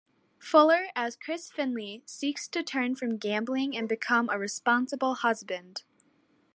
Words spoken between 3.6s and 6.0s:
and become a responsible husband.